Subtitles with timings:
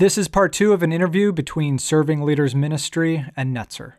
[0.00, 3.94] This is part two of an interview between Serving Leaders Ministry and Netzer.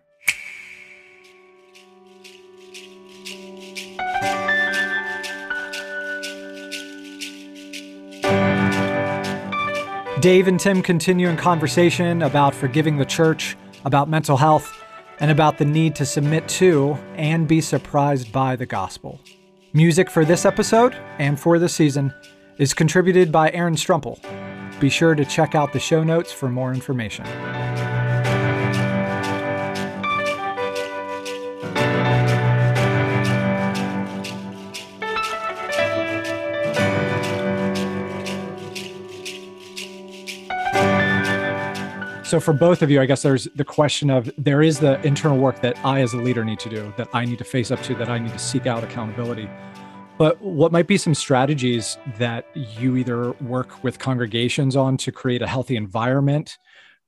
[10.21, 14.71] Dave and Tim continue in conversation about forgiving the church, about mental health,
[15.19, 19.19] and about the need to submit to and be surprised by the gospel.
[19.73, 22.13] Music for this episode and for the season
[22.57, 24.17] is contributed by Aaron Strumpel.
[24.79, 27.25] Be sure to check out the show notes for more information.
[42.29, 45.39] So, for both of you, I guess there's the question of there is the internal
[45.39, 47.81] work that I, as a leader, need to do, that I need to face up
[47.81, 49.49] to, that I need to seek out accountability.
[50.19, 55.41] But what might be some strategies that you either work with congregations on to create
[55.41, 56.57] a healthy environment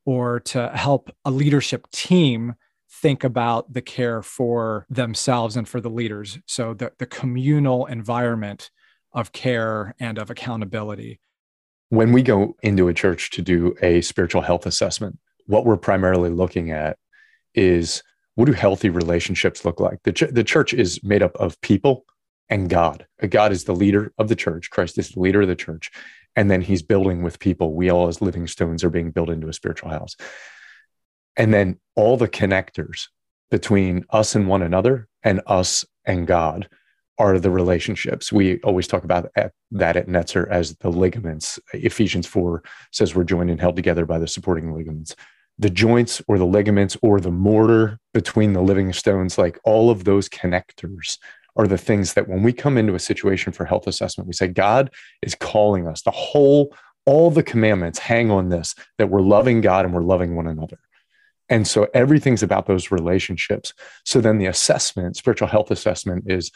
[0.05, 2.55] or to help a leadership team
[2.89, 6.39] think about the care for themselves and for the leaders?
[6.45, 8.71] So, the, the communal environment
[9.11, 11.19] of care and of accountability.
[11.89, 16.29] When we go into a church to do a spiritual health assessment, what we're primarily
[16.29, 16.97] looking at
[17.53, 18.03] is
[18.35, 20.01] what do healthy relationships look like?
[20.03, 22.05] The, ch- the church is made up of people
[22.51, 23.07] and God.
[23.29, 24.69] God is the leader of the church.
[24.69, 25.89] Christ is the leader of the church.
[26.35, 27.73] And then he's building with people.
[27.73, 30.15] We all, as living stones, are being built into a spiritual house.
[31.37, 33.07] And then all the connectors
[33.49, 36.69] between us and one another and us and God
[37.17, 38.31] are the relationships.
[38.31, 41.59] We always talk about that at Netzer as the ligaments.
[41.73, 45.15] Ephesians 4 says we're joined and held together by the supporting ligaments.
[45.59, 50.03] The joints or the ligaments or the mortar between the living stones, like all of
[50.03, 51.17] those connectors
[51.55, 54.47] are the things that when we come into a situation for health assessment, we say,
[54.47, 54.89] God
[55.21, 56.01] is calling us.
[56.01, 56.73] The whole,
[57.05, 60.79] all the commandments hang on this that we're loving God and we're loving one another.
[61.49, 63.73] And so everything's about those relationships.
[64.05, 66.51] So then the assessment, spiritual health assessment, is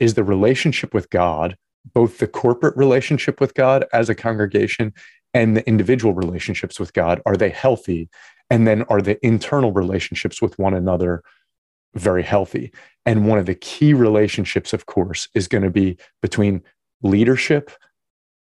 [0.00, 1.56] is the relationship with God,
[1.92, 4.92] both the corporate relationship with God as a congregation
[5.34, 8.08] and the individual relationships with God, are they healthy?
[8.50, 11.22] And then are the internal relationships with one another
[11.94, 12.72] very healthy.
[13.06, 16.62] And one of the key relationships, of course, is going to be between
[17.02, 17.70] leadership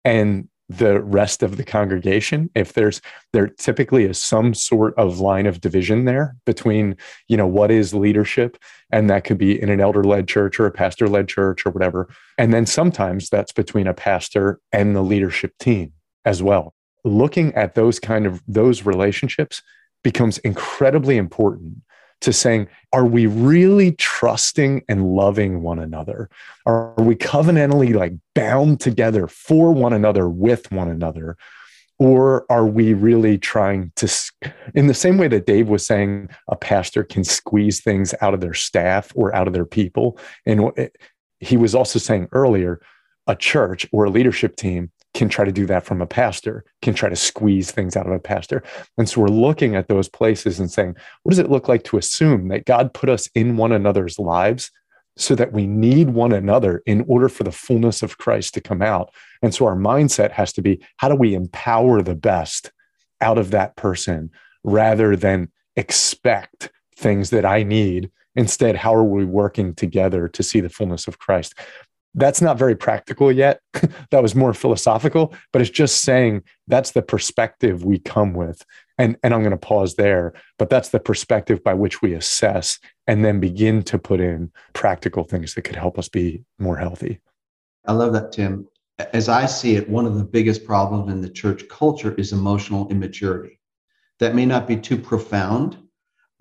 [0.05, 2.51] and the rest of the congregation.
[2.55, 3.01] If there's
[3.33, 6.97] there typically is some sort of line of division there between
[7.29, 8.57] you know what is leadership
[8.91, 11.71] and that could be in an elder led church or a pastor led church or
[11.71, 12.09] whatever.
[12.39, 15.93] And then sometimes that's between a pastor and the leadership team
[16.25, 16.75] as well.
[17.05, 19.63] Looking at those kind of those relationships
[20.03, 21.83] becomes incredibly important
[22.23, 26.29] to saying, are we really trusting and loving one another?
[26.67, 31.37] Are we covenantally like bound together for one another with one another?
[31.99, 34.13] Or are we really trying to,
[34.75, 38.41] in the same way that Dave was saying, a pastor can squeeze things out of
[38.41, 40.19] their staff or out of their people?
[40.45, 40.91] And
[41.39, 42.81] he was also saying earlier,
[43.27, 46.95] a church or a leadership team can try to do that from a pastor, can
[46.95, 48.63] try to squeeze things out of a pastor.
[48.97, 51.99] And so we're looking at those places and saying, what does it look like to
[51.99, 54.71] assume that God put us in one another's lives
[55.19, 58.81] so that we need one another in order for the fullness of Christ to come
[58.81, 59.13] out?
[59.43, 62.73] And so our mindset has to be how do we empower the best
[63.21, 64.31] out of that person
[64.65, 68.11] rather than expect things that I need?
[68.35, 71.55] Instead, how are we working together to see the fullness of Christ?
[72.15, 73.61] That's not very practical yet.
[74.11, 78.65] that was more philosophical, but it's just saying that's the perspective we come with.
[78.99, 82.79] And, and I'm going to pause there, but that's the perspective by which we assess
[83.07, 87.19] and then begin to put in practical things that could help us be more healthy.
[87.87, 88.69] I love that, Tim.
[89.13, 92.89] As I see it, one of the biggest problems in the church culture is emotional
[92.91, 93.59] immaturity.
[94.21, 95.79] That may not be too profound,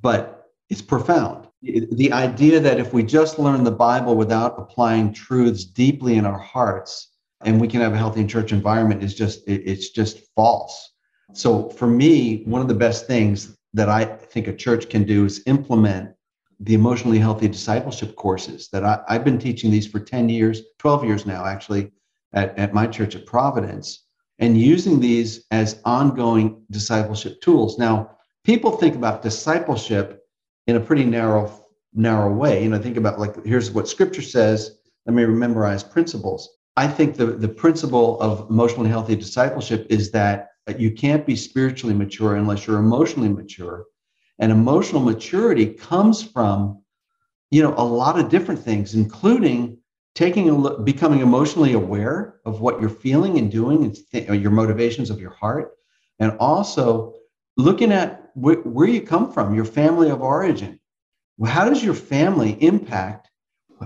[0.01, 5.63] but it's profound the idea that if we just learn the Bible without applying truths
[5.63, 7.09] deeply in our hearts,
[7.43, 10.93] and we can have a healthy church environment is just it's just false.
[11.33, 15.25] So for me, one of the best things that I think a church can do
[15.25, 16.11] is implement
[16.59, 21.05] the emotionally healthy discipleship courses that I, have been teaching these for 10 years, 12
[21.05, 21.91] years now, actually,
[22.33, 24.05] at, at my church at Providence,
[24.39, 27.79] and using these as ongoing discipleship tools.
[27.79, 30.21] Now, people think about discipleship
[30.67, 31.60] in a pretty narrow
[31.93, 32.63] narrow way.
[32.63, 34.77] You know, think about like here's what Scripture says.
[35.05, 36.57] Let me memorize principles.
[36.77, 41.95] I think the the principle of emotionally healthy discipleship is that you can't be spiritually
[41.95, 43.85] mature unless you're emotionally mature,
[44.39, 46.81] and emotional maturity comes from
[47.49, 49.77] you know a lot of different things, including
[50.15, 54.51] taking a look, becoming emotionally aware of what you're feeling and doing, and th- your
[54.51, 55.71] motivations of your heart,
[56.19, 57.13] and also
[57.57, 60.79] looking at wh- where you come from, your family of origin.
[61.45, 63.29] How does your family impact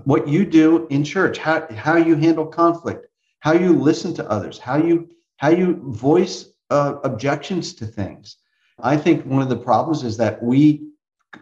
[0.03, 1.37] what you do in church?
[1.37, 3.07] How, how you handle conflict,
[3.39, 8.37] how you listen to others, how you how you voice uh, objections to things.
[8.79, 10.89] I think one of the problems is that we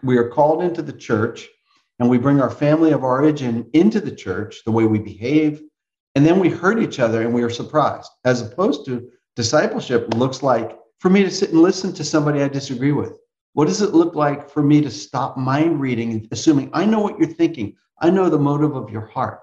[0.01, 1.47] we are called into the church
[1.99, 5.61] and we bring our family of origin into the church, the way we behave,
[6.15, 8.09] and then we hurt each other and we are surprised.
[8.25, 12.47] As opposed to discipleship looks like for me to sit and listen to somebody I
[12.47, 13.17] disagree with.
[13.53, 17.19] What does it look like for me to stop mind reading, assuming I know what
[17.19, 19.39] you're thinking, I know the motive of your heart?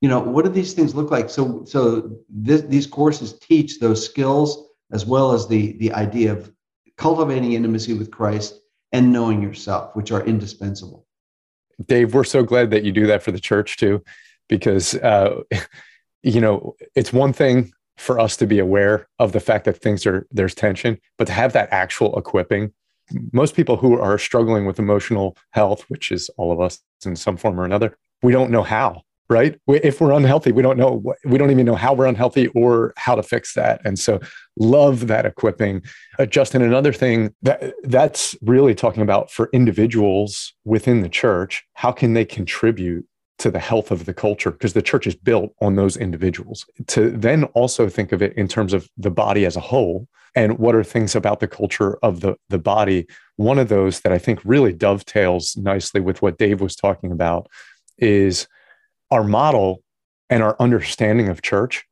[0.00, 1.30] You know, what do these things look like?
[1.30, 6.52] So, so this, these courses teach those skills as well as the the idea of
[6.96, 8.60] cultivating intimacy with Christ
[8.92, 11.06] and knowing yourself, which are indispensable.
[11.86, 14.02] Dave, we're so glad that you do that for the church too,
[14.48, 15.40] because uh,
[16.22, 20.06] you know it's one thing for us to be aware of the fact that things
[20.06, 22.72] are there's tension, but to have that actual equipping.
[23.32, 27.36] Most people who are struggling with emotional health, which is all of us in some
[27.36, 29.58] form or another, we don't know how right?
[29.66, 33.14] If we're unhealthy we don't know we don't even know how we're unhealthy or how
[33.14, 33.80] to fix that.
[33.84, 34.20] And so
[34.58, 35.82] love that equipping.
[36.18, 41.90] Uh, justin another thing that that's really talking about for individuals within the church how
[41.90, 43.06] can they contribute
[43.42, 46.64] to the health of the culture because the church is built on those individuals.
[46.88, 50.58] To then also think of it in terms of the body as a whole and
[50.58, 53.06] what are things about the culture of the, the body?
[53.36, 57.48] One of those that i think really dovetails nicely with what dave was talking about
[57.98, 58.46] is
[59.10, 59.82] our model
[60.30, 61.84] and our understanding of church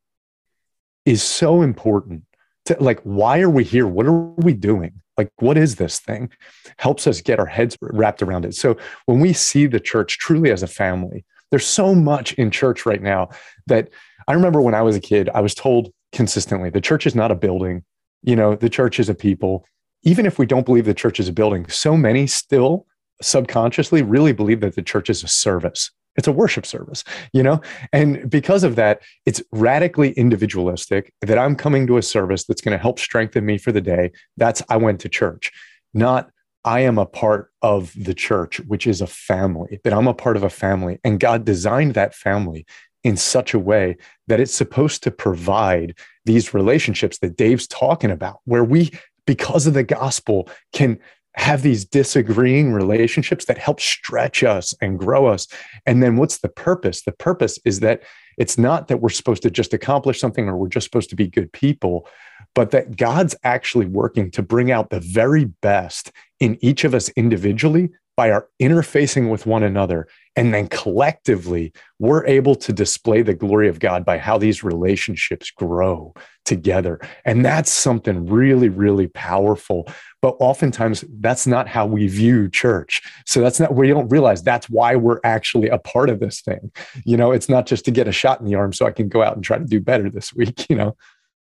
[1.05, 2.23] is so important
[2.65, 3.87] to like why are we here?
[3.87, 5.01] What are we doing?
[5.17, 6.31] Like what is this thing?
[6.77, 8.55] Helps us get our heads wrapped around it.
[8.55, 12.85] So when we see the church truly as a family there's so much in church
[12.85, 13.29] right now
[13.67, 13.89] that
[14.27, 17.31] i remember when i was a kid i was told consistently the church is not
[17.31, 17.83] a building
[18.23, 19.65] you know the church is a people.
[20.03, 22.85] Even if we don't believe the church is a building so many still
[23.21, 25.91] subconsciously really believe that the church is a service.
[26.17, 27.03] It's a worship service
[27.33, 27.61] you know?
[27.93, 32.77] And because of that it's radically individualistic that i'm coming to a service that's going
[32.77, 34.11] to help strengthen me for the day.
[34.37, 35.51] That's i went to church
[35.93, 36.29] not
[36.63, 40.35] i am a part of the church which is a family that i'm a part
[40.35, 42.65] of a family and god designed that family
[43.03, 43.97] in such a way
[44.27, 48.91] that it's supposed to provide these relationships that dave's talking about where we
[49.25, 50.99] because of the gospel can
[51.35, 55.47] have these disagreeing relationships that help stretch us and grow us.
[55.85, 57.03] And then what's the purpose?
[57.03, 58.03] The purpose is that
[58.37, 61.27] it's not that we're supposed to just accomplish something or we're just supposed to be
[61.27, 62.07] good people,
[62.55, 67.09] but that God's actually working to bring out the very best in each of us
[67.09, 70.07] individually by our interfacing with one another.
[70.35, 75.49] And then collectively, we're able to display the glory of God by how these relationships
[75.49, 76.13] grow
[76.45, 76.99] together.
[77.25, 79.87] And that's something really, really powerful.
[80.21, 83.01] But oftentimes, that's not how we view church.
[83.25, 86.71] So that's not, we don't realize that's why we're actually a part of this thing.
[87.05, 89.09] You know, it's not just to get a shot in the arm so I can
[89.09, 90.95] go out and try to do better this week, you know?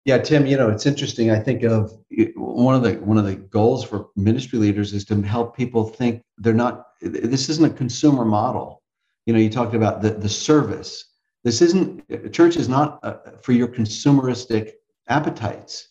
[0.05, 1.31] Yeah, Tim, you know, it's interesting.
[1.31, 1.93] I think of
[2.37, 6.23] one of the one of the goals for ministry leaders is to help people think
[6.37, 8.83] they're not this isn't a consumer model.
[9.25, 11.06] You know, you talked about the the service.
[11.43, 14.73] This isn't church is not uh, for your consumeristic
[15.09, 15.89] appetites.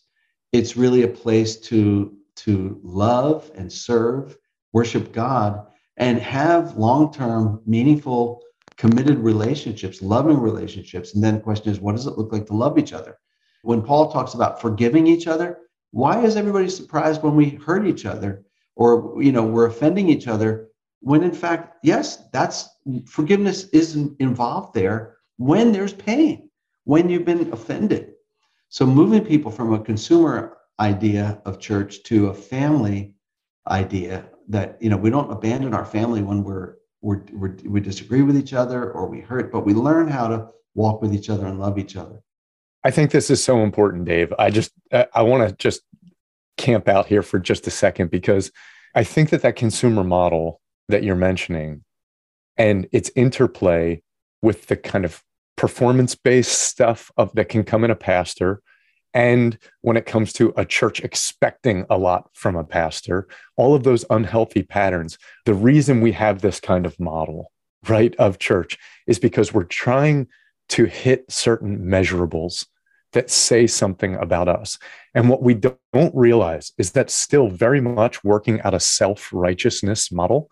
[0.52, 4.36] It's really a place to to love and serve,
[4.72, 8.42] worship God and have long-term meaningful
[8.76, 11.14] committed relationships, loving relationships.
[11.14, 13.16] And then the question is what does it look like to love each other?
[13.64, 15.58] When Paul talks about forgiving each other,
[15.90, 18.44] why is everybody surprised when we hurt each other
[18.76, 20.68] or you know we're offending each other
[21.00, 22.68] when in fact yes that's
[23.06, 26.50] forgiveness is involved there when there's pain
[26.84, 28.12] when you've been offended.
[28.68, 33.14] So moving people from a consumer idea of church to a family
[33.68, 38.22] idea that you know we don't abandon our family when we're, we're, we're we disagree
[38.22, 41.46] with each other or we hurt but we learn how to walk with each other
[41.46, 42.20] and love each other
[42.84, 44.32] I think this is so important, Dave.
[44.38, 45.80] I just I want to just
[46.56, 48.52] camp out here for just a second because
[48.94, 51.82] I think that that consumer model that you're mentioning
[52.56, 54.02] and its interplay
[54.42, 55.22] with the kind of
[55.56, 58.60] performance based stuff of that can come in a pastor
[59.14, 63.26] and when it comes to a church expecting a lot from a pastor
[63.56, 67.52] all of those unhealthy patterns the reason we have this kind of model
[67.88, 68.76] right of church
[69.06, 70.26] is because we're trying
[70.68, 72.66] to hit certain measurables
[73.14, 74.78] that say something about us.
[75.14, 80.12] And what we don't realize is that still very much working out a self righteousness
[80.12, 80.50] model.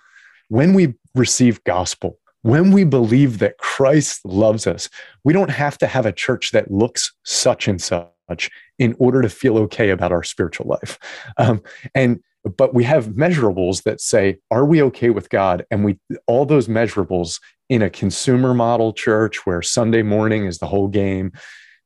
[0.48, 4.88] When we receive gospel, when we believe that Christ loves us,
[5.24, 8.50] we don't have to have a church that looks such and such.
[8.78, 10.98] in order to feel okay about our spiritual life.
[11.36, 11.60] Um,
[11.94, 12.20] and
[12.56, 15.64] but we have measurables that say, are we okay with God?
[15.70, 20.66] And we all those measurables in a consumer model church where Sunday morning is the
[20.66, 21.32] whole game,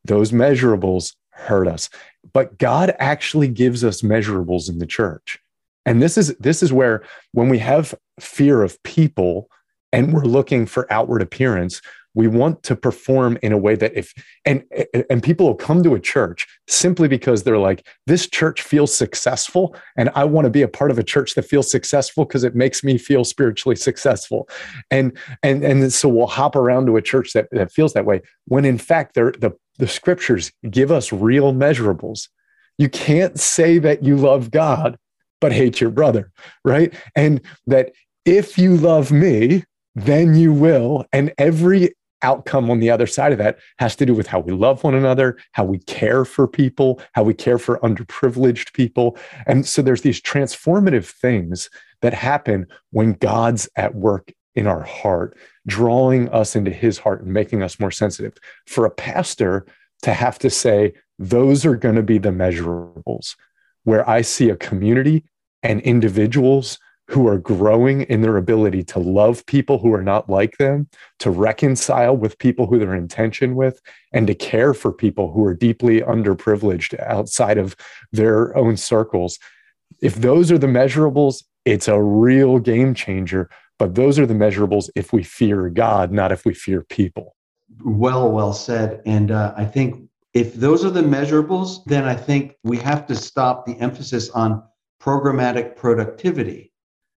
[0.07, 1.89] those measurables hurt us.
[2.33, 5.39] But God actually gives us measurables in the church.
[5.85, 9.49] And this is this is where when we have fear of people
[9.93, 11.81] and we're looking for outward appearance,
[12.17, 14.13] we want to perform in a way that if
[14.45, 14.65] and
[15.11, 19.77] and people will come to a church simply because they're like this church feels successful
[19.97, 22.57] and i want to be a part of a church that feels successful because it
[22.57, 24.49] makes me feel spiritually successful
[24.91, 28.21] and and and so we'll hop around to a church that, that feels that way
[28.47, 32.29] when in fact they're the the scriptures give us real measurables.
[32.79, 34.99] You can't say that you love god
[35.41, 36.33] but hate your brother
[36.65, 36.95] right?
[37.15, 37.93] And that
[38.25, 39.65] if you love me
[39.97, 41.05] then you will.
[41.13, 44.53] And every outcome on the other side of that has to do with how we
[44.53, 49.19] love one another, how we care for people, how we care for underprivileged people.
[49.47, 51.69] And so there's these transformative things
[52.03, 55.37] that happen when God's at work in our heart,
[55.67, 58.35] drawing us into his heart and making us more sensitive.
[58.67, 59.67] For a pastor
[60.03, 63.37] to have to say, those are going to be the measurables,
[63.85, 65.25] where I see a community
[65.63, 70.59] and individuals who are growing in their ability to love people who are not like
[70.59, 70.89] them,
[71.21, 73.81] to reconcile with people who they're in tension with,
[74.13, 77.77] and to care for people who are deeply underprivileged outside of
[78.11, 79.39] their own circles.
[80.03, 83.51] If those are the measurables, it's a real game changer.
[83.79, 87.37] But those are the measurables if we fear God, not if we fear people.
[87.85, 89.03] Well, well said.
[89.05, 93.15] And uh, I think if those are the measurables, then I think we have to
[93.15, 94.63] stop the emphasis on
[95.01, 96.73] programmatic productivity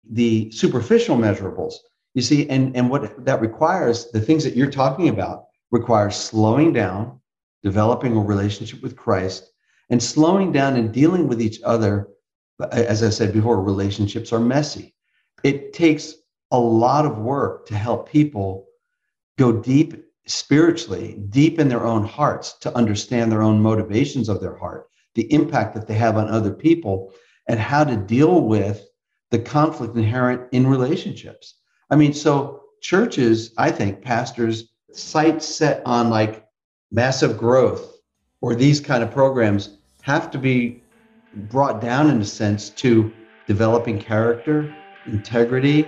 [0.09, 1.75] the superficial measurables.
[2.13, 6.73] You see, and, and what that requires, the things that you're talking about, requires slowing
[6.73, 7.19] down,
[7.63, 9.51] developing a relationship with Christ,
[9.89, 12.07] and slowing down and dealing with each other.
[12.71, 14.95] As I said before, relationships are messy.
[15.43, 16.15] It takes
[16.51, 18.67] a lot of work to help people
[19.37, 24.55] go deep spiritually, deep in their own hearts, to understand their own motivations of their
[24.55, 27.13] heart, the impact that they have on other people,
[27.47, 28.85] and how to deal with
[29.31, 31.55] the conflict inherent in relationships.
[31.89, 36.45] I mean, so churches, I think, pastors, sights set on like
[36.91, 37.97] massive growth
[38.41, 40.81] or these kind of programs have to be
[41.33, 43.11] brought down in a sense to
[43.45, 44.73] developing character,
[45.05, 45.87] integrity,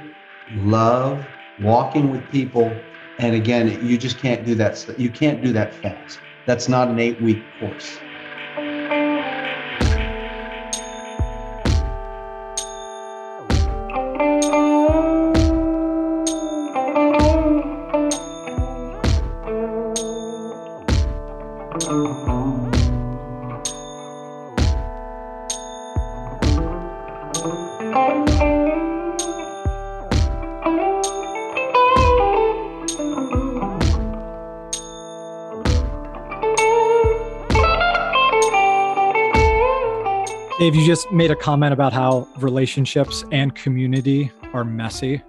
[0.56, 1.26] love,
[1.62, 2.76] walking with people.
[3.18, 4.86] And again, you just can't do that.
[4.98, 6.20] You can't do that fast.
[6.46, 8.00] That's not an eight week course.
[40.60, 45.22] Dave, you just made a comment about how relationships and community are messy.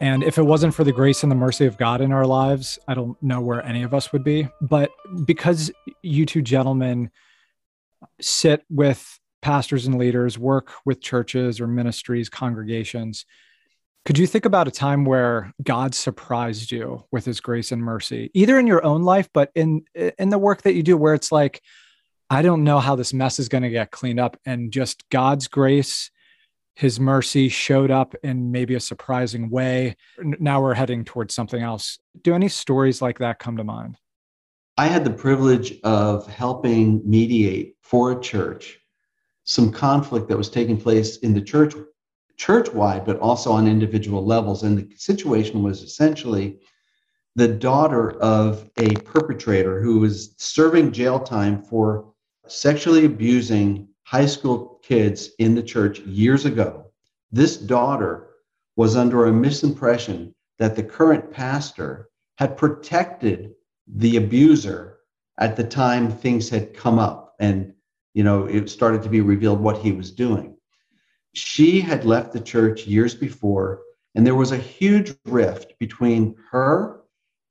[0.00, 2.76] And if it wasn't for the grace and the mercy of God in our lives,
[2.88, 4.48] I don't know where any of us would be.
[4.60, 4.90] But
[5.26, 5.70] because
[6.02, 7.12] you two gentlemen
[8.20, 13.26] sit with pastors and leaders, work with churches or ministries, congregations,
[14.04, 18.28] could you think about a time where God surprised you with his grace and mercy,
[18.34, 21.30] either in your own life, but in in the work that you do, where it's
[21.30, 21.62] like,
[22.32, 24.38] I don't know how this mess is going to get cleaned up.
[24.46, 26.10] And just God's grace,
[26.74, 29.96] his mercy showed up in maybe a surprising way.
[30.18, 31.98] Now we're heading towards something else.
[32.22, 33.98] Do any stories like that come to mind?
[34.78, 38.78] I had the privilege of helping mediate for a church
[39.44, 41.74] some conflict that was taking place in the church,
[42.38, 44.62] church wide, but also on individual levels.
[44.62, 46.60] And the situation was essentially
[47.36, 52.11] the daughter of a perpetrator who was serving jail time for
[52.48, 56.86] sexually abusing high school kids in the church years ago.
[57.30, 58.28] This daughter
[58.76, 62.08] was under a misimpression that the current pastor
[62.38, 63.54] had protected
[63.86, 64.98] the abuser
[65.38, 67.72] at the time things had come up and
[68.14, 70.56] you know it started to be revealed what he was doing
[71.34, 73.80] she had left the church years before
[74.14, 77.00] and there was a huge rift between her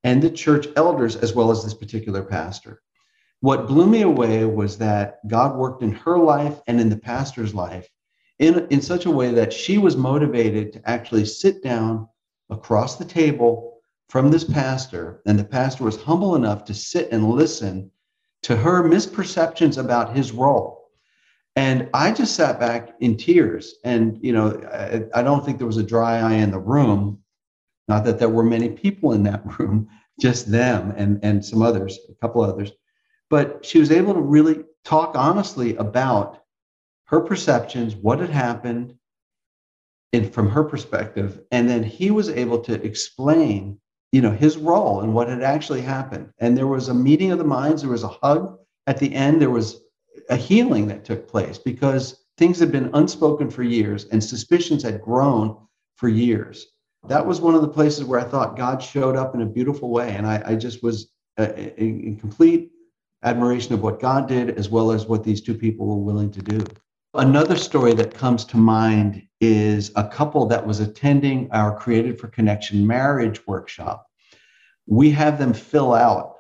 [0.04, 2.82] and the church elders as well as this particular pastor
[3.42, 7.54] what blew me away was that God worked in her life and in the pastor's
[7.54, 7.90] life
[8.40, 12.08] in, in such a way that she was motivated to actually sit down
[12.50, 13.80] across the table
[14.10, 15.22] from this pastor.
[15.26, 17.90] And the pastor was humble enough to sit and listen
[18.44, 20.90] to her misperceptions about his role.
[21.56, 23.76] And I just sat back in tears.
[23.84, 27.20] And, you know, I, I, don't think there was a dry eye in the room.
[27.88, 32.00] Not that there were many people in that room, just them and, and some others,
[32.10, 32.72] a couple others.
[33.32, 36.44] But she was able to really talk honestly about
[37.06, 38.94] her perceptions, what had happened,
[40.14, 41.42] and from her perspective.
[41.52, 43.80] And then he was able to explain
[44.12, 46.32] you know his role and what had actually happened.
[46.40, 48.58] And there was a meeting of the minds there was a hug.
[48.88, 49.82] At the end there was
[50.30, 55.02] a healing that took place because things had been unspoken for years and suspicions had
[55.02, 55.56] grown
[55.96, 56.68] for years.
[57.08, 59.90] That was one of the places where i thought god showed up in a beautiful
[59.90, 60.16] way.
[60.16, 62.71] And i, I just was uh, in complete
[63.24, 66.42] admiration of what god did as well as what these two people were willing to
[66.42, 66.64] do
[67.14, 72.28] another story that comes to mind is a couple that was attending our Created for
[72.28, 74.08] Connection marriage workshop.
[74.88, 76.36] We have them fill out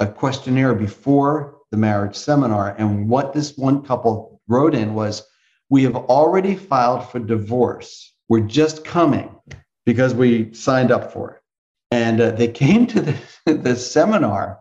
[0.00, 2.74] a questionnaire before the marriage seminar.
[2.78, 5.22] And what this one couple wrote in was
[5.70, 8.12] We have already filed for divorce.
[8.28, 9.34] We're just coming
[9.86, 11.40] because we signed up for it.
[11.90, 14.60] And uh, they came to the, the seminar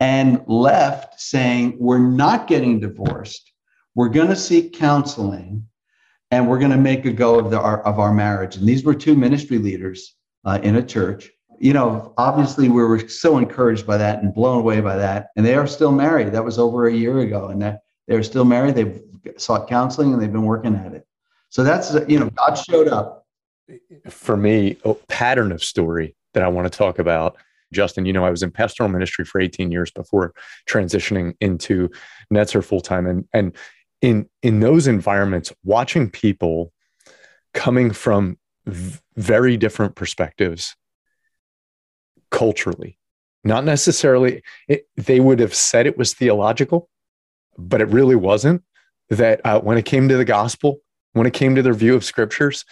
[0.00, 3.52] and left saying, We're not getting divorced.
[3.94, 5.66] We're going to seek counseling
[6.30, 8.56] and we're going to make a go of the our, of our marriage.
[8.56, 11.30] And these were two ministry leaders uh, in a church.
[11.60, 15.28] You know, obviously we were so encouraged by that and blown away by that.
[15.36, 16.32] And they are still married.
[16.32, 18.74] That was over a year ago, and that they're still married.
[18.74, 19.00] They've
[19.36, 21.06] sought counseling and they've been working at it.
[21.50, 23.26] So that's you know, God showed up.
[24.10, 27.36] For me, a pattern of story that I want to talk about.
[27.74, 30.32] Justin, you know, I was in pastoral ministry for 18 years before
[30.68, 31.90] transitioning into
[32.32, 33.06] Netzer full time.
[33.06, 33.56] And, and
[34.04, 36.72] in in those environments watching people
[37.54, 40.76] coming from v- very different perspectives
[42.30, 42.98] culturally
[43.44, 46.90] not necessarily it, they would have said it was theological
[47.56, 48.62] but it really wasn't
[49.08, 50.80] that uh, when it came to the gospel
[51.14, 52.66] when it came to their view of scriptures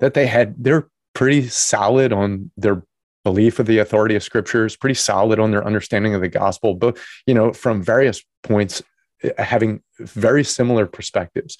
[0.00, 2.82] that they had they're pretty solid on their
[3.24, 6.96] belief of the authority of scriptures pretty solid on their understanding of the gospel but
[7.26, 8.82] you know from various points
[9.22, 11.56] eh, having very similar perspectives.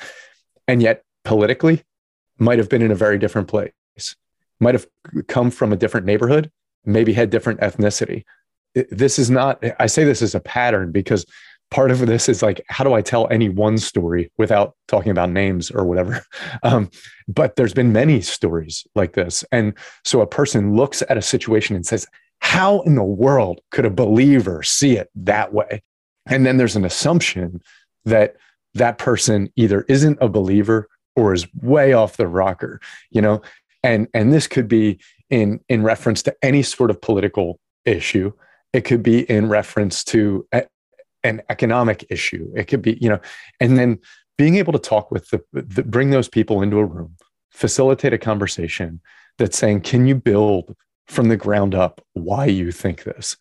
[0.68, 1.82] And yet politically
[2.38, 3.72] might have been in a very different place.
[4.60, 4.86] Might have
[5.26, 6.50] come from a different neighborhood
[6.84, 8.24] maybe had different ethnicity.
[8.90, 11.24] This is not i say this is a pattern because
[11.74, 15.30] part of this is like how do i tell any one story without talking about
[15.30, 16.24] names or whatever
[16.62, 16.88] um,
[17.26, 21.74] but there's been many stories like this and so a person looks at a situation
[21.74, 22.06] and says
[22.40, 25.82] how in the world could a believer see it that way
[26.26, 27.60] and then there's an assumption
[28.04, 28.36] that
[28.74, 33.42] that person either isn't a believer or is way off the rocker, you know?
[33.82, 34.98] And and this could be
[35.30, 38.32] in in reference to any sort of political issue.
[38.72, 40.46] It could be in reference to
[41.24, 42.52] an economic issue.
[42.54, 43.20] It could be, you know,
[43.58, 43.98] and then
[44.36, 47.16] being able to talk with the, the bring those people into a room,
[47.50, 49.00] facilitate a conversation
[49.38, 53.36] that's saying, can you build from the ground up why you think this?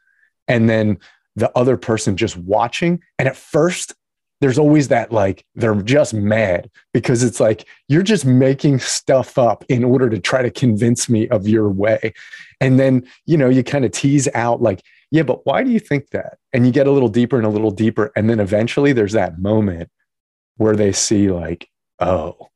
[0.48, 0.98] And then
[1.36, 3.02] the other person just watching.
[3.20, 3.94] And at first,
[4.42, 9.64] there's always that like they're just mad because it's like you're just making stuff up
[9.70, 12.14] in order to try to convince me of your way.
[12.60, 15.80] And then, you know, you kind of tease out like, yeah, but why do you
[15.80, 16.40] think that?
[16.54, 18.12] And you get a little deeper and a little deeper.
[18.16, 19.92] And then eventually there's that moment
[20.58, 22.50] where they see like, oh,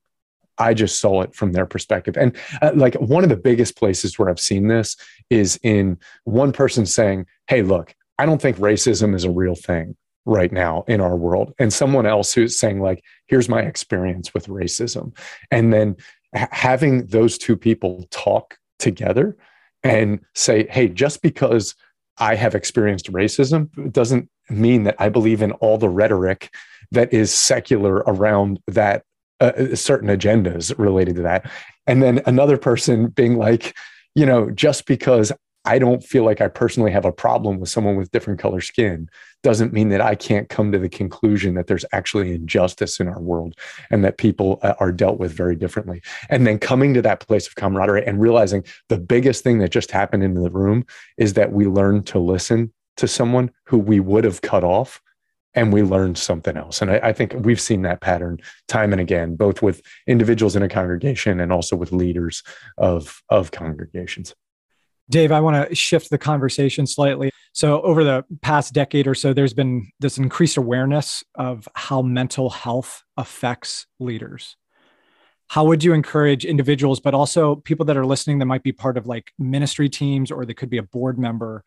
[0.58, 2.18] I just saw it from their perspective.
[2.18, 4.98] And uh, like one of the biggest places where I've seen this
[5.30, 9.96] is in one person saying, Hey, look, I don't think racism is a real thing
[10.26, 11.54] right now in our world.
[11.60, 15.16] And someone else who's saying, like, here's my experience with racism.
[15.52, 15.96] And then
[16.36, 19.38] ha- having those two people talk together
[19.84, 21.76] and say, hey, just because
[22.20, 26.54] I have experienced racism doesn't mean that I believe in all the rhetoric
[26.92, 29.04] that is secular around that
[29.40, 31.50] uh, certain agendas related to that.
[31.86, 33.76] And then another person being like,
[34.16, 35.32] you know, just because
[35.68, 39.10] I don't feel like I personally have a problem with someone with different color skin
[39.44, 43.20] doesn't mean that I can't come to the conclusion that there's actually injustice in our
[43.20, 43.54] world
[43.92, 46.02] and that people uh, are dealt with very differently.
[46.30, 49.92] And then coming to that place of camaraderie and realizing the biggest thing that just
[49.92, 50.86] happened in the room
[51.18, 55.02] is that we learned to listen to someone who we would have cut off
[55.54, 56.82] and we learned something else.
[56.82, 60.64] And I, I, think we've seen that pattern time and again, both with individuals in
[60.64, 62.42] a congregation and also with leaders
[62.78, 64.34] of, of congregations.
[65.10, 67.32] Dave, I want to shift the conversation slightly.
[67.54, 72.50] So, over the past decade or so, there's been this increased awareness of how mental
[72.50, 74.56] health affects leaders.
[75.50, 78.98] How would you encourage individuals, but also people that are listening that might be part
[78.98, 81.64] of like ministry teams or they could be a board member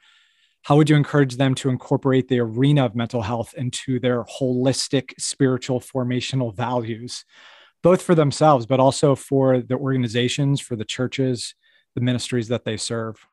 [0.63, 5.13] how would you encourage them to incorporate the arena of mental health into their holistic
[5.19, 7.25] spiritual formational values
[7.83, 11.55] both for themselves but also for the organizations for the churches
[11.95, 13.27] the ministries that they serve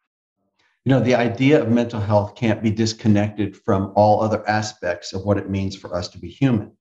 [0.88, 5.26] you know the idea of mental health can't be disconnected from all other aspects of
[5.26, 6.72] what it means for us to be human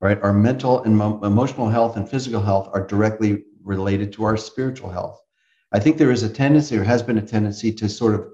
[0.00, 0.22] right?
[0.22, 4.88] Our mental and mo- emotional health and physical health are directly related to our spiritual
[4.88, 5.20] health.
[5.72, 8.28] I think there is a tendency or has been a tendency to sort of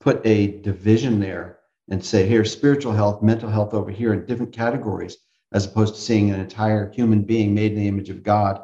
[0.00, 1.58] put a division there
[1.90, 5.18] and say here spiritual health mental health over here in different categories
[5.52, 8.62] as opposed to seeing an entire human being made in the image of god.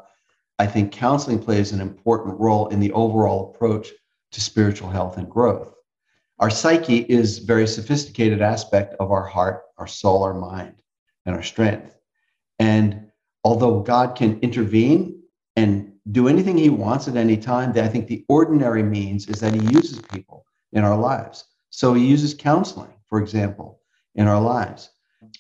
[0.59, 3.91] I think counseling plays an important role in the overall approach
[4.33, 5.75] to spiritual health and growth
[6.40, 10.83] our psyche is a very sophisticated aspect of our heart our soul our mind
[11.26, 11.96] and our strength
[12.59, 13.07] and
[13.44, 15.22] although god can intervene
[15.57, 19.55] and do anything he wants at any time i think the ordinary means is that
[19.55, 21.44] he uses people in our lives.
[21.70, 23.81] So he uses counseling, for example,
[24.14, 24.90] in our lives.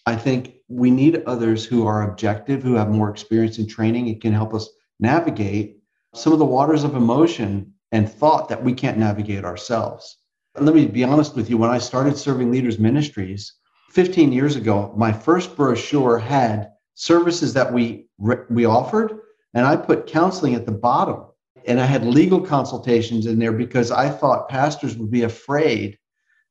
[0.06, 4.20] I think we need others who are objective, who have more experience and training and
[4.20, 5.78] can help us navigate
[6.14, 10.18] some of the waters of emotion and thought that we can't navigate ourselves.
[10.58, 13.54] Let me be honest with you when I started serving leaders ministries
[13.90, 18.06] 15 years ago, my first brochure had services that we
[18.50, 19.20] we offered
[19.54, 21.24] and I put counseling at the bottom
[21.66, 25.98] and I had legal consultations in there because I thought pastors would be afraid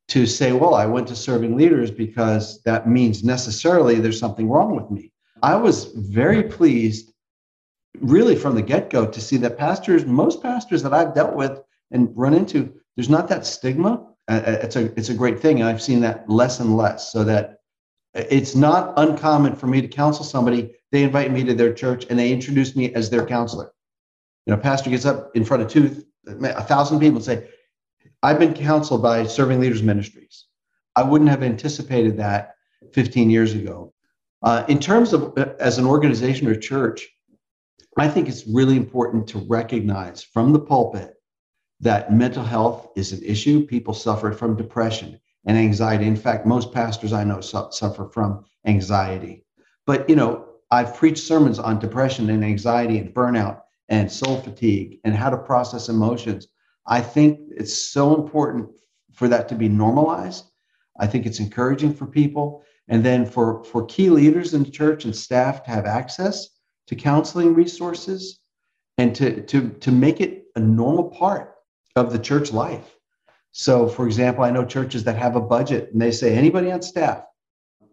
[0.08, 4.74] to say, well, I went to serving leaders because that means necessarily there's something wrong
[4.74, 5.12] with me.
[5.42, 7.12] I was very pleased,
[8.00, 11.60] really from the get go, to see that pastors, most pastors that I've dealt with
[11.92, 14.06] and run into, there's not that stigma.
[14.28, 17.12] Uh, uh, it's a it's a great thing, and I've seen that less and less.
[17.12, 17.60] So that
[18.14, 20.74] it's not uncommon for me to counsel somebody.
[20.90, 23.72] They invite me to their church and they introduce me as their counselor.
[24.46, 27.48] You know, pastor gets up in front of two, a thousand people and say,
[28.22, 30.46] I've been counseled by Serving Leaders Ministries.
[30.96, 32.54] I wouldn't have anticipated that
[32.92, 33.92] 15 years ago.
[34.42, 37.06] Uh, in terms of uh, as an organization or church,
[37.96, 41.14] I think it's really important to recognize from the pulpit
[41.80, 43.66] that mental health is an issue.
[43.66, 46.06] People suffer from depression and anxiety.
[46.06, 49.44] In fact, most pastors I know su- suffer from anxiety.
[49.86, 55.00] But, you know, I've preached sermons on depression and anxiety and burnout and soul fatigue
[55.04, 56.48] and how to process emotions.
[56.86, 58.68] I think it's so important
[59.12, 60.44] for that to be normalized.
[60.98, 62.62] I think it's encouraging for people.
[62.88, 66.48] And then for, for key leaders in the church and staff to have access
[66.88, 68.40] to counseling resources
[68.98, 71.54] and to, to, to make it a normal part
[72.06, 72.96] of the church life.
[73.52, 76.82] So, for example, I know churches that have a budget and they say anybody on
[76.82, 77.24] staff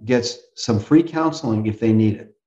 [0.05, 2.37] gets some free counseling if they need it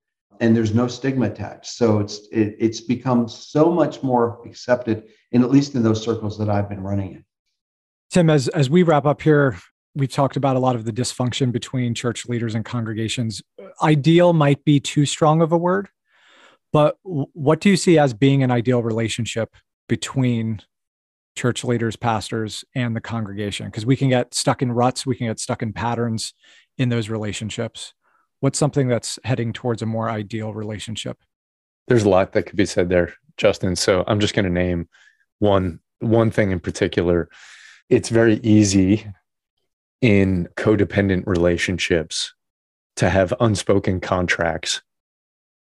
[0.41, 1.71] and there's no stigma attached.
[1.71, 6.37] So it's it, it's become so much more accepted, in at least in those circles
[6.39, 7.25] that I've been running in.
[8.09, 9.57] Tim, as as we wrap up here,
[9.95, 13.41] we've talked about a lot of the dysfunction between church leaders and congregations.
[13.81, 15.89] Ideal might be too strong of a word,
[16.73, 19.55] but what do you see as being an ideal relationship
[19.87, 20.61] between
[21.35, 23.67] church leaders, pastors, and the congregation?
[23.67, 26.33] Because we can get stuck in ruts, we can get stuck in patterns
[26.77, 27.93] in those relationships
[28.41, 31.17] what's something that's heading towards a more ideal relationship
[31.87, 34.89] there's a lot that could be said there justin so i'm just going to name
[35.39, 37.29] one one thing in particular
[37.89, 39.05] it's very easy
[40.01, 42.33] in codependent relationships
[42.95, 44.81] to have unspoken contracts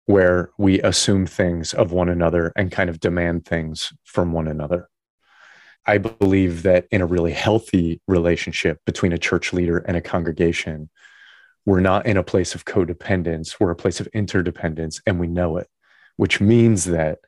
[0.06, 4.90] where we assume things of one another and kind of demand things from one another.
[5.86, 10.90] I believe that in a really healthy relationship between a church leader and a congregation,
[11.66, 15.58] we're not in a place of codependence, we're a place of interdependence, and we know
[15.58, 15.68] it,
[16.18, 17.20] which means that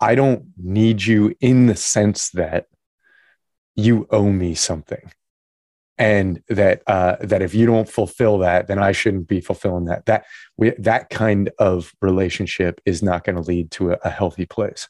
[0.00, 2.66] I don't need you in the sense that
[3.76, 5.12] you owe me something.
[5.98, 10.06] And that uh, that if you don't fulfill that, then I shouldn't be fulfilling that.
[10.06, 10.24] That
[10.56, 14.88] we, that kind of relationship is not going to lead to a, a healthy place.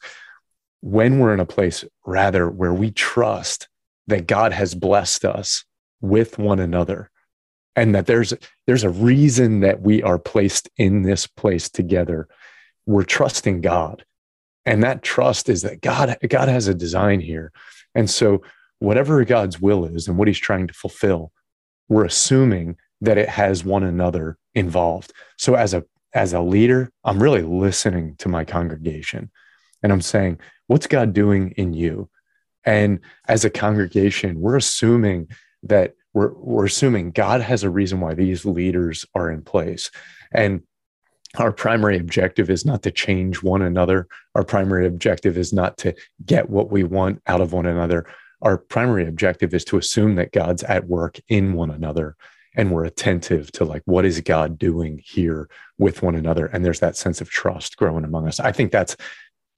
[0.81, 3.67] When we're in a place rather where we trust
[4.07, 5.63] that God has blessed us
[6.01, 7.09] with one another,
[7.75, 8.33] and that there's
[8.67, 12.27] there's a reason that we are placed in this place together
[12.85, 14.03] we're trusting god.
[14.65, 17.51] And that trust is that god god has a design here.
[17.95, 18.41] And so
[18.79, 21.31] whatever god's will is and what he's trying to fulfill
[21.89, 25.11] we're assuming that it has one another involved.
[25.37, 29.31] So as a as a leader i'm really listening to my congregation
[29.83, 32.09] and i'm saying what's god doing in you
[32.63, 35.27] and as a congregation we're assuming
[35.63, 39.91] that we're, we're assuming God has a reason why these leaders are in place.
[40.31, 40.61] And
[41.37, 44.07] our primary objective is not to change one another.
[44.35, 48.05] Our primary objective is not to get what we want out of one another.
[48.41, 52.15] our primary objective is to assume that God's at work in one another
[52.55, 56.79] and we're attentive to like what is God doing here with one another and there's
[56.79, 58.39] that sense of trust growing among us.
[58.39, 58.97] I think that's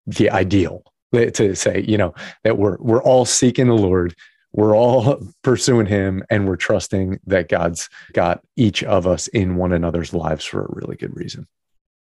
[0.05, 2.13] the ideal to say, you know,
[2.43, 4.15] that we're we're all seeking the Lord,
[4.51, 9.73] we're all pursuing him and we're trusting that God's got each of us in one
[9.73, 11.47] another's lives for a really good reason.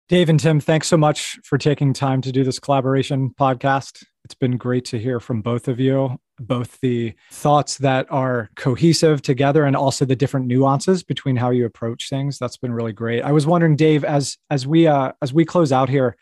[0.09, 4.05] Dave and Tim, thanks so much for taking time to do this collaboration podcast.
[4.24, 9.22] It's been great to hear from both of you, both the thoughts that are cohesive
[9.22, 12.38] together and also the different nuances between how you approach things.
[12.38, 13.22] That's been really great.
[13.22, 16.16] I was wondering, Dave, as as we uh, as we close out here,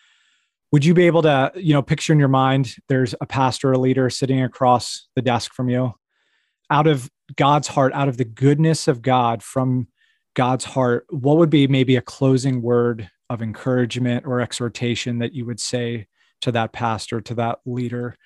[0.72, 3.78] would you be able to, you know, picture in your mind there's a pastor, a
[3.78, 5.94] leader sitting across the desk from you,
[6.70, 9.88] out of God's heart, out of the goodness of God from
[10.34, 15.44] God's heart, what would be maybe a closing word of encouragement or exhortation that you
[15.44, 16.06] would say
[16.42, 18.16] to that pastor, to that leader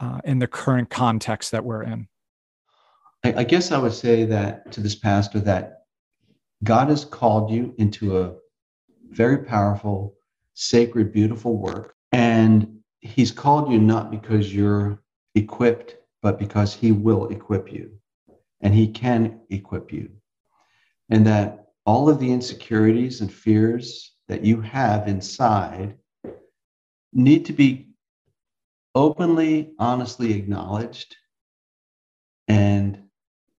[0.00, 2.08] uh, in the current context that we're in?
[3.24, 5.84] I, I guess I would say that to this pastor that
[6.64, 8.34] God has called you into a
[9.10, 10.14] very powerful,
[10.60, 11.94] sacred, beautiful work.
[12.12, 15.02] And he's called you not because you're
[15.34, 17.98] equipped, but because he will equip you
[18.60, 20.10] and he can equip you.
[21.08, 25.96] And that all of the insecurities and fears that you have inside
[27.12, 27.88] need to be
[28.94, 31.16] openly, honestly acknowledged
[32.48, 33.02] and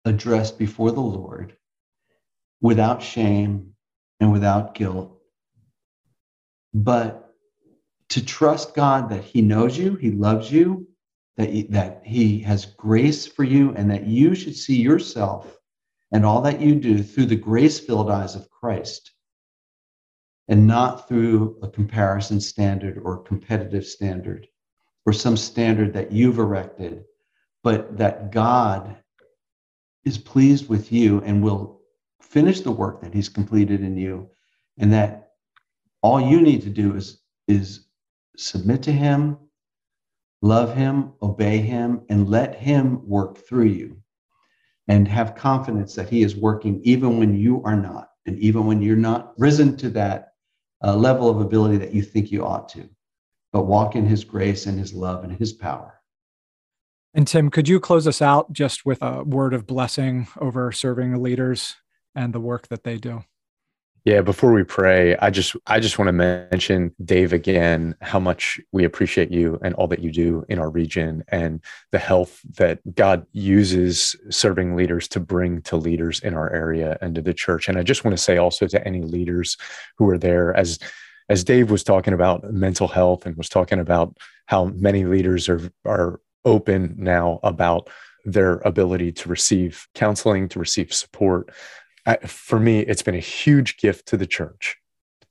[0.05, 1.57] addressed before the Lord
[2.61, 3.73] without shame
[4.19, 5.20] and without guilt.
[6.73, 7.33] But
[8.09, 10.87] to trust God that He knows you, He loves you,
[11.37, 15.57] that he, that He has grace for you, and that you should see yourself
[16.11, 19.11] and all that you do through the grace filled eyes of Christ
[20.47, 24.47] and not through a comparison standard or competitive standard
[25.05, 27.05] or some standard that you've erected,
[27.63, 28.97] but that God
[30.03, 31.81] is pleased with you and will
[32.21, 34.29] finish the work that He's completed in you,
[34.77, 35.30] and that
[36.01, 37.85] all you need to do is, is
[38.37, 39.37] submit to Him,
[40.41, 43.97] love Him, obey Him, and let Him work through you.
[44.87, 48.81] And have confidence that He is working even when you are not, and even when
[48.81, 50.31] you're not risen to that
[50.83, 52.89] uh, level of ability that you think you ought to,
[53.51, 55.99] but walk in his grace and his love and his power.
[57.13, 61.21] And Tim, could you close us out just with a word of blessing over serving
[61.21, 61.75] leaders
[62.15, 63.23] and the work that they do?
[64.03, 68.59] Yeah, before we pray, I just I just want to mention Dave again how much
[68.71, 71.61] we appreciate you and all that you do in our region and
[71.91, 77.13] the health that God uses serving leaders to bring to leaders in our area and
[77.13, 77.69] to the church.
[77.69, 79.55] And I just want to say also to any leaders
[79.99, 80.79] who are there as
[81.29, 85.61] as Dave was talking about mental health and was talking about how many leaders are
[85.85, 87.87] are open now about
[88.25, 91.51] their ability to receive counseling, to receive support
[92.25, 94.77] for me, it's been a huge gift to the church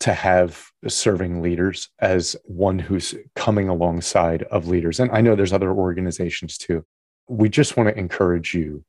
[0.00, 4.98] to have serving leaders as one who's coming alongside of leaders.
[4.98, 6.84] And I know there's other organizations too.
[7.28, 8.84] We just want to encourage you,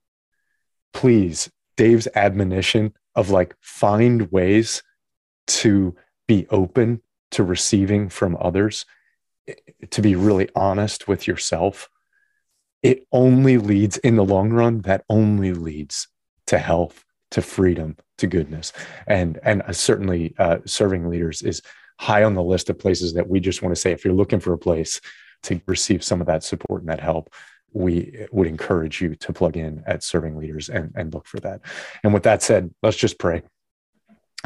[0.94, 4.84] please, Dave's admonition of like find ways
[5.48, 5.96] to
[6.28, 8.86] be open to receiving from others,
[9.48, 9.54] eh,
[9.90, 11.90] to be really honest with yourself.
[12.84, 16.08] It only leads in the long run, that only leads
[16.48, 18.72] to health to freedom to goodness.
[19.08, 21.62] And and uh, certainly uh, serving leaders is
[22.00, 24.40] high on the list of places that we just want to say if you're looking
[24.40, 25.02] for a place
[25.44, 27.34] to receive some of that support and that help
[27.74, 31.62] we would encourage you to plug in at serving leaders and, and look for that.
[32.04, 33.44] And with that said let's just pray.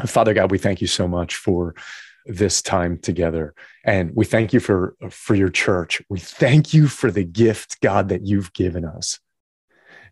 [0.06, 1.74] Father god we thank you so much for
[2.26, 3.54] this time together.
[3.84, 6.02] And we thank you for for your church.
[6.08, 9.18] We thank you for the gift god that you've given us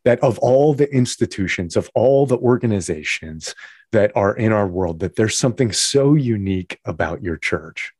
[0.04, 3.54] that of all the institutions, of all the organizations
[3.92, 7.92] that are in our world, that there's something so unique about your church.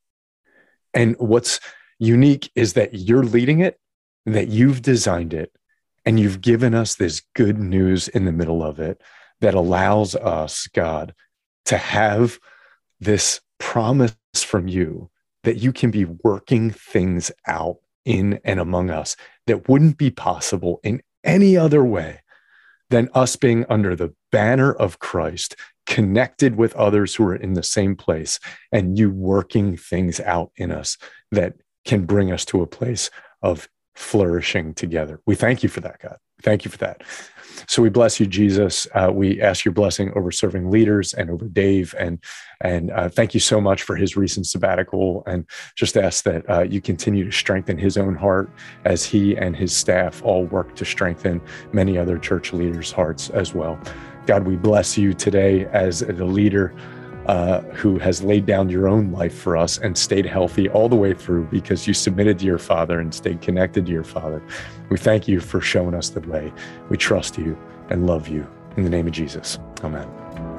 [0.93, 1.61] And what's
[1.99, 3.79] unique is that you're leading it,
[4.27, 5.53] that you've designed it,
[6.05, 9.01] and you've given us this good news in the middle of it
[9.41, 11.15] that allows us, God,
[11.67, 12.39] to have
[13.01, 15.11] this promise from you
[15.45, 20.81] that you can be working things out in and among us that wouldn't be possible
[20.83, 22.21] in any other way
[22.91, 25.57] than us being under the banner of Christ,
[25.87, 28.39] connected with others who are in the same place,
[28.71, 30.97] and you working things out in us
[31.33, 33.11] that can bring us to a place
[33.43, 35.21] of flourishing together.
[35.27, 36.17] We thank you for that, God.
[36.43, 37.03] Thank you for that.
[37.69, 38.87] So we bless you, Jesus.
[38.95, 42.19] Uh, we ask your blessing over serving leaders and over Dave, and
[42.61, 45.23] and uh, thank you so much for his recent sabbatical.
[45.27, 48.51] And just ask that uh, you continue to strengthen his own heart
[48.85, 51.41] as he and his staff all work to strengthen
[51.73, 53.79] many other church leaders' hearts as well.
[54.27, 56.75] God, we bless you today as the leader
[57.27, 60.97] uh, who has laid down your own life for us and stayed healthy all the
[60.97, 64.43] way through because you submitted to your Father and stayed connected to your Father.
[64.91, 66.53] We thank you for showing us the way.
[66.91, 67.59] We trust you
[67.91, 68.47] and love you.
[68.77, 70.54] In the name of Jesus, amen.